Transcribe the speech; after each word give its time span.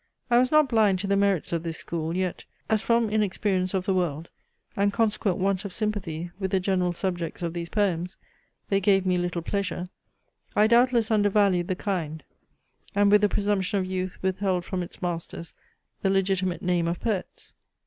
I 0.31 0.39
was 0.39 0.49
not 0.49 0.67
blind 0.67 0.97
to 0.97 1.05
the 1.05 1.15
merits 1.15 1.53
of 1.53 1.61
this 1.61 1.77
school, 1.77 2.17
yet, 2.17 2.43
as 2.71 2.81
from 2.81 3.07
inexperience 3.11 3.75
of 3.75 3.85
the 3.85 3.93
world, 3.93 4.31
and 4.75 4.91
consequent 4.91 5.37
want 5.37 5.63
of 5.63 5.71
sympathy 5.71 6.31
with 6.39 6.49
the 6.49 6.59
general 6.59 6.91
subjects 6.91 7.43
of 7.43 7.53
these 7.53 7.69
poems, 7.69 8.17
they 8.69 8.79
gave 8.79 9.05
me 9.05 9.19
little 9.19 9.43
pleasure, 9.43 9.89
I 10.55 10.65
doubtless 10.65 11.11
undervalued 11.11 11.67
the 11.67 11.75
kind, 11.75 12.23
and 12.95 13.11
with 13.11 13.21
the 13.21 13.29
presumption 13.29 13.77
of 13.79 13.85
youth 13.85 14.17
withheld 14.23 14.65
from 14.65 14.81
its 14.81 15.03
masters 15.03 15.53
the 16.01 16.09
legitimate 16.09 16.63
name 16.63 16.87
of 16.87 16.99
poets. 16.99 17.53